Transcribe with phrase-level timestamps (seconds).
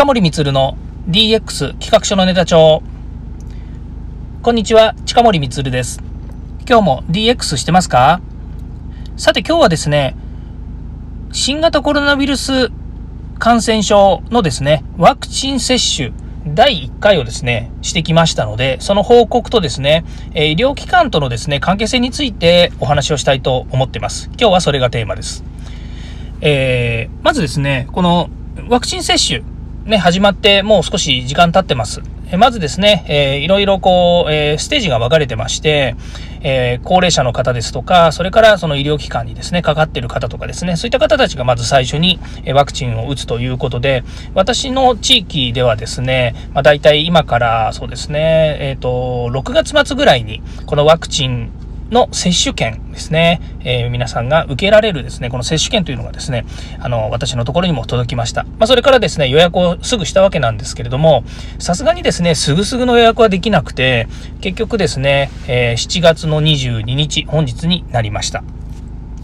[0.00, 0.78] 近森光の
[1.10, 2.82] DX 企画書のネタ帳。
[4.42, 6.02] こんにちは、近森光です。
[6.66, 8.22] 今日も DX してますか？
[9.18, 10.16] さて今日はですね、
[11.32, 12.70] 新型コロナウイルス
[13.38, 16.12] 感染症のですね、ワクチン接種
[16.46, 24.30] 第1回をですね、してきましたので、その報告とですね、医療機関とのですね、関係性についてお話をしたいと思っています。
[24.38, 25.44] 今日はそれがテーマです。
[26.40, 28.30] えー、まずですね、この
[28.70, 29.42] ワクチン接種、
[29.90, 32.00] ね、始まってもう少し時間経ってます。
[32.32, 35.96] えまずですね、えー、いろいろこう、えー、ステージが分かれてまして、
[36.42, 42.20] えー、高齢者の方ですとか、それからその医療機関にですね、かかっている方とかですね、そういった方たちがまず最初に
[42.54, 51.50] ワクチンを打つということで、私の地域ではですね、まあ、大体今からそうですね、えっ、と、6月末ぐらいにこのワクチン
[51.90, 56.46] の接種券ですね、えー、皆さんが受けられるですね、この接種券というのがですね、
[56.78, 58.44] あの、私のところにも届きました。
[58.44, 61.24] まあ、それからですね、予約をすぐしたわけなんですけれども、
[61.58, 64.08] さすがにですね、すぐすぐの予約はできなくて、
[64.40, 68.42] 結局ですね、えー、7月の22日、本日になりました。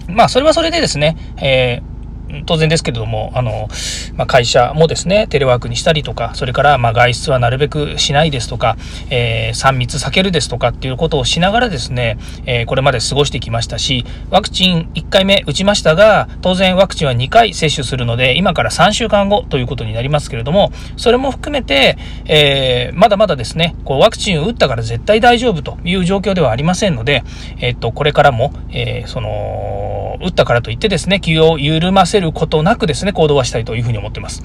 [0.08, 1.95] まあ、それはそれでですね、えー
[2.45, 3.69] 当然ですけれども、あの、
[4.15, 8.77] まあ、会社もですね、テレワークにしたりとか、それから、ま外出はなるべくしないですとか、
[9.11, 27.23] えー、3密避けるですとかっていうことをしながらですね、えー、これまで過ごしてきましたし、ワクチン1回目打ちましたが、当然ワクチンは2回接種するので、今から3週間後ということになりますけれども、それも含めて、えー、まだまだですね、こう、ワクチンを打ったから絶対大丈夫という状況ではありませんので、
[27.61, 29.86] えっと、これからも、えその、
[30.20, 34.42] 打ったからといってですね、気を緩ませることなくですね、行動はしたいというふうに思っています。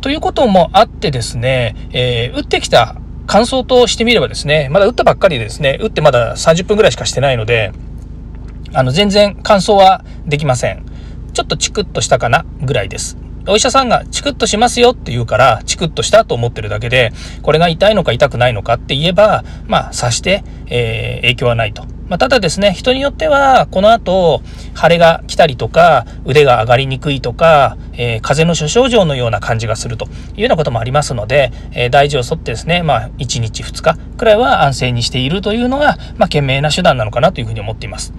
[0.00, 7.72] ということもあってですね、えー、打ってきた感想としてみればですね、まだ打ったばっかりでですね、打ってまだ30分ぐらいしかしてないので、
[8.72, 10.84] あの、全然感想はできません。
[11.32, 13.23] ちょっとチクッとしたかなぐらいです。
[13.46, 21.84] お医者さんがチクッとしますよって言うから、チクッとしたと思ってるだけで、これが痛いのか痛くないのかって言えば、まあ、察して、えー、影響はないと。
[22.08, 24.42] まあ、ただですね、人によっては、この後、
[24.74, 30.06] 腫れが来たりとか、腕が上がりにくいとか、えー、風邪の諸症状のような感じがすると
[30.36, 38.12] いうようなこともありますので、えー、大事を沿ってですね、まあ、1日2日くらいは安静にしているというのが、まあ、賢明な手段なのかなというふうに思っています。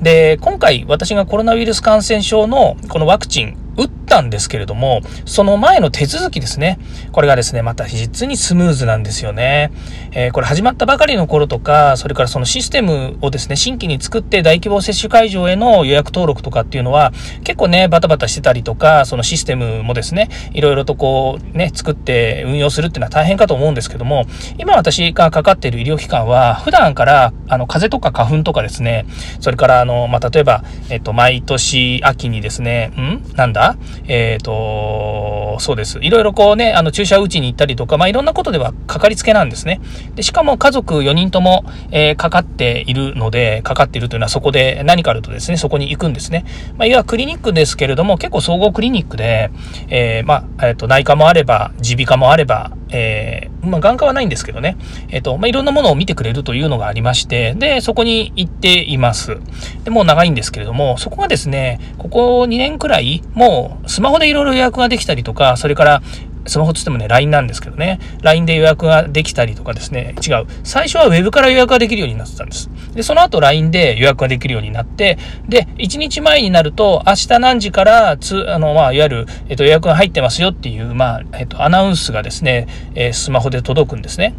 [0.00, 6.78] で、今回、私がコロナウイルス感染症のこのワクチン、打ったんですけれども、その前の手続きですね。
[7.12, 9.70] これがですね、また実にスムーズなんですよね。
[10.12, 17.12] えー、これ始まったばかりの頃とか、それからそのシステムをですね、新規に作って大規模接種会場への予約登録とかっていうのは、
[17.44, 24.26] 結構ね、バタバタしてたりとか、そのシステムもですね、いろいろとこう、ね、作って運用するっていうのは大変かと思うんですけども、
[24.58, 29.06] 今私がかかっている医療機関は、普段から、あの、風邪とか花粉とかですね、
[29.40, 33.22] それから、あの、まあ、例えば、えっと、毎年秋にですね、ん？
[33.34, 33.76] なんだ？
[34.08, 35.98] えっ、ー、と、そうです。
[36.00, 39.80] いろいろこうね、あの、注射打ちに行ったりとか、まあ、いろんなことではかかりつけなんですね。
[40.14, 46.44] で、しかも家族4人とも、えー、かかっているので、かかっているというのはそこで何かあるとですね、そこに行くんですね。
[46.76, 49.50] まあ、いわゆるクリニックですけれども、結構総合クリニックで、
[49.88, 54.76] えー、まあ、えっ、と、内科もあれば、耳鼻科もあれば、えー、まあ、眼科はないんですけどね、
[55.08, 59.36] えっ、と、まあ、いろんなものを見てくれるというのがありまして、で、そこに行っています。
[59.84, 66.02] で、もう長いんですけれども、そこがですね、ここ2年くらい、もうスマホでいろいろ予約ができたりとか、それから
[66.46, 70.46] スマホつってもね、LINE なんですけどね、LINE で予約ができたりとかですね、違う。
[70.64, 72.70] 最初は Web から予約ができるようになってたんです。
[72.94, 75.18] で、その後 LINE で予約ができるようになって、
[75.48, 84.34] で、1日前になると、明日何時からつ、あの、まあ、いわゆる、えっと、予約が入ってますよっていう、まあ、えっと、アナウンスがですね、えー、スマホで届くんですね。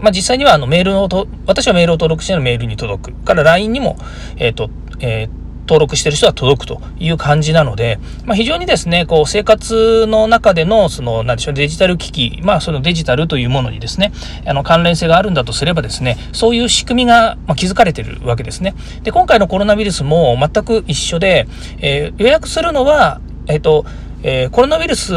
[0.00, 3.24] まあ、実際にはあのメールをと、私はメールを登録してのメールに届く。
[3.24, 3.96] から LINE にも、
[4.36, 14.12] えっ、と、えー、登録してる人は届くという感じなので、まあ、非常にですね、こう、生活の中での、その、なんでしょう、デジタル機器、まあ、そのデジタルというものにですね、
[14.46, 18.74] あの、関連性があるんだとすればですね、そういう仕組みが、ま築かれてるわけですね。
[19.02, 21.46] で、今回のコロナウイルスも全く一緒で、
[21.80, 23.84] えー、予約するのは、えっ、ー、と、
[24.22, 25.12] えー、コロナウイルス、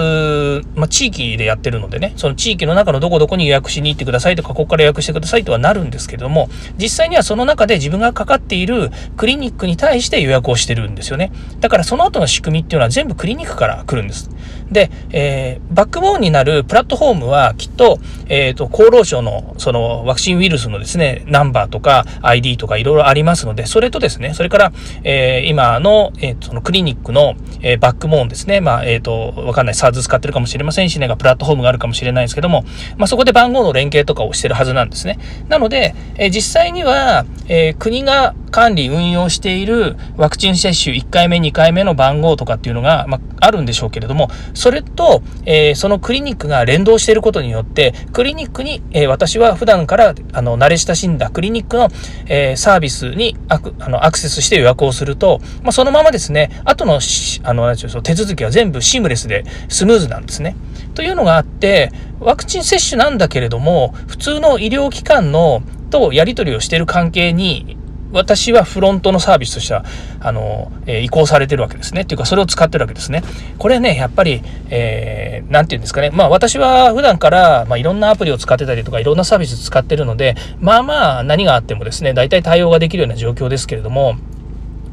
[0.75, 11.31] まあ、地域でやってるのでね、その地域の中のどこどこに予約しに行ってくださいとか、ここから予約してくださいとはなるんですけれども、実際にはその中で自分がかかっているクリニックに対して予約をしてるんですよね。
[11.59, 14.29] だからその後の仕組みっていうのは全部クリニックから来るんです。
[14.71, 24.71] で、えー、バックボーンになるプラットフォームはきっと、えっ、ー、と、厚労省のそのワクチンウイルスのですね、ナンバーとか ID とかいろいろありますので、それとですね、それから、
[25.03, 32.63] えー、今の、えー、そのクリニックの、えー、バックボーンですね、まあ、えっ、と、わかんない、SARS 使ってるかもしれませんしね、がプラットフォームがあるかもしれないですけども、
[32.97, 35.19] まあ、そこで番号の連携とかをしてるはずなんですね。
[35.49, 44.29] なので、えー、実際には、えー、国が管理、運用しているワクチン接種1回目、2回目の番号とかっていうのが、まあ、あるんでしょうけれども、
[44.61, 51.89] それと、えー、そのクリニックが連動していることによって、クリニックに、えー、私は普段からあの慣れ親しんだクリニックの、
[52.27, 56.99] えー、サービスにアクあのアクセスして予約をすると、まあ、そのままですね、後の
[57.43, 60.55] あの手続きは全部シームレスでスムーズなんですね。
[60.93, 67.77] というのがあって、ワクチン接種なんだけれども、普通の医療機関のとやり取りをしている関係に
[68.11, 69.85] 私はフロントのサービスとしては、
[70.19, 72.01] あの、えー、移行されてるわけですね。
[72.01, 73.23] っていうか、それを使ってるわけですね。
[73.57, 76.11] これね、やっぱり、えー、て言うんですかね。
[76.11, 84.15] まあ、私は普段から、まあ、いろんなアプリを使ってたりとか、いろんなサービス使ってるので、まあまあ、何があってもですね、大体対応ができるような状況ですけれども、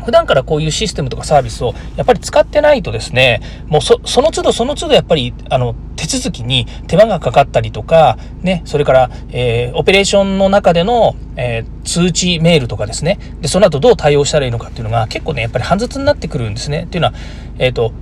[0.04, 16.84] 普段からこういうシステムとかサービスをやっぱり使ってないとですね、もうその都度その都度やっぱりあの手続きに手間がかかったりとか、ね、それから、えー、オペレーションの中での、えー、通知メールとかですね、で、その後どう対応したらいいのかっていうのが結構ね、やっぱり煩雑になってくるんですね。
[16.84, 17.14] っていうのは、
[17.58, 17.92] えっ、ー、と、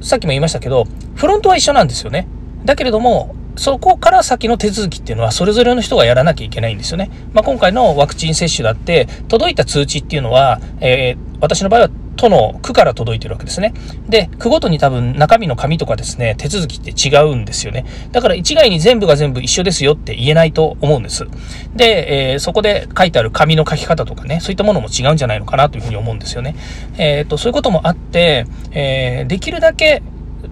[0.00, 2.26] さっきも言いましたけど、フロントは一緒なんですよね。
[2.64, 7.10] だけれども、そこから先の手続きっていうのはそれぞれの人がやらなきゃいけないんですよね。
[7.32, 13.72] まあ、今回のワクチン接種だって、届いた通知っていうのは、えー、私の場合は都の区から届いてるわけですね。
[14.08, 17.86] で、区ごとに多分中身の紙とかですね、手続きって違うんですよね。
[18.12, 21.26] だから一概に全部が全部一緒ですよって言えないと思うんです。
[21.74, 26.56] で、えー、そこで書いてある紙の書き方とかね、そういったものも違うんじゃないのかなというふうに思うんですよね。
[26.96, 30.02] えっ、ー、と、そういうこともあって、えー、できるだけ、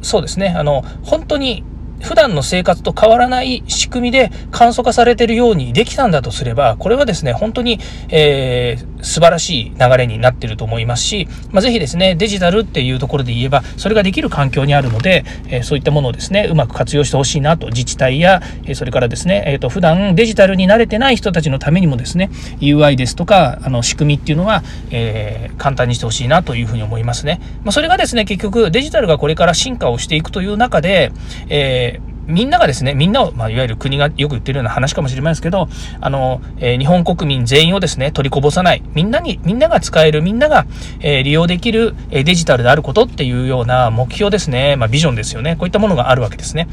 [0.03, 1.65] そうですね、あの、本当に
[2.03, 7.79] 普段の生活と変わらない仕組みで簡素化されているようにできたんだとすれば、これはですね、本当に、
[8.09, 27.41] えー、素晴らしい流れになっていると思いますし、まあ、ぜひですね、デジタルっていうところで言えば、それができる環境にあるので、えー、そういったものをですね、うまく活用してほしいなと、自治体や、えー、それからですね、えっ、ー、と、普段デジタルに慣れてない人たちのためにもですね、UI ですとか、あの、仕組みっていうのは、えー、簡単にしてほしいなというふうに思いますね。
[27.65, 31.11] まあ、それがですね、結局、デジタルがこれから進化をしていくという中で、
[31.49, 31.86] えー
[32.27, 35.69] みんながですね、みんなを、まあ、いわゆる国がよく言ってるような話かもしれませんけど、
[36.01, 40.67] あの、えー、日本国民全員をですね、取りこぼさない、みんなに、みんなが使える、みんなが、
[41.01, 45.57] えー、利用できる、えー、デジタルであることっていうような目標ですね、まあ、ビジョンですよね。
[45.57, 46.69] こういったものがあるわけですね。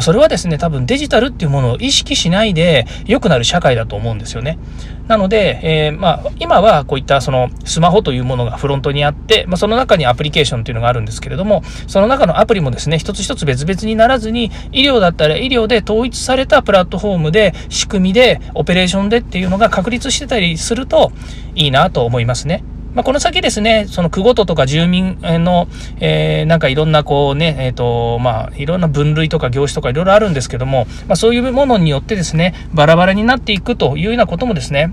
[0.00, 4.58] それはですね、多分デジタルっていうものを意識しないで良くなる社会だと思うんですよね。
[5.08, 21.12] なので、えー、まあ、今はこういったそのスマホというものがフロントにあって、まあ、その中にアプリケーションというのがあるんですけれども、その中のアプリもですね、一つ一つ別々にならずに、医療だったら医療で統一されたプラットフォームで、仕組みで、オペレーションでっていうのが確立してたりすると
[21.54, 22.64] いいなと思いますね。
[22.94, 25.68] まあ、この先ですね、その区ごととか住民の、
[26.00, 34.90] えー、なんかいろんなこうね、えっ、ー、と、まあ、いろんな分類とか業種とかいろいろあるんですけども、まあ、そういうものによってですね、バラバラになっていくというようなこともですね、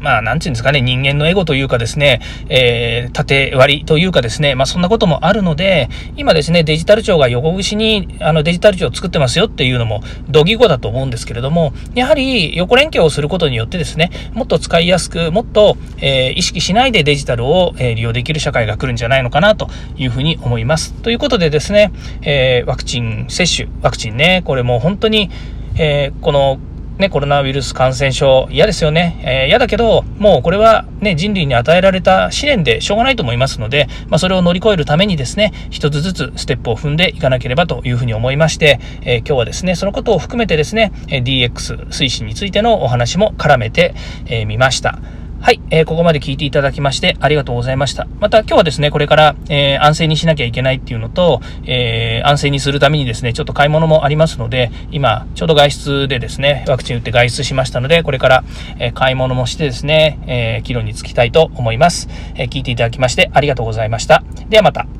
[0.00, 20.94] まあ、なんていうんですかね、人間のエゴというかですね、えー、縦割りというかですね、まあ、そんなこともあるので、今ですね、デジタル庁が横串に、あの、デジタル庁を作ってますよっていうのも、同義語だと思うんですけれども、やはり、横連携をすることによってですね、もっと使いやすく、もっと、えー、意識しないでデジタルを、えー、利用できる社会が来るんじゃないのかなというふうに思います。
[20.94, 21.92] ということでですね、
[22.22, 25.30] えー、ワクチン接種、ワクチンね、これもう本当に、
[25.76, 26.58] えー、この
[27.00, 29.20] ね、コロナウイルス感染症、嫌ですよね。
[29.24, 43.94] えー、嫌だけど、もうこれはね、人類に与えられた試練でしょうがないと思いますので、まあ、それを乗り越えるためにですね、一つずつステップを踏んでいかなければというふうに思いまして、えー、今日はですね、そのことを含めてですね、DX 推進についてのお話も絡めて
[44.24, 44.98] み、えー、ました。
[45.42, 48.06] はい、えー、ここまで聞いていただきましてありがとうございました。
[48.20, 58.44] また今日はですね、これから、えー、安静にしなきゃいけないっていうのと、えー、安静にするためにですね、ちょっと買い物もありますので、今、ちょうど外出でですね、ワクチン打って外出しましたので、これから、
[58.78, 62.08] え、買い物もしてですね、えー、議論につきたいと思います。
[62.34, 64.22] え、聞いていただきましてありがとうございました。
[64.50, 64.99] ではまた。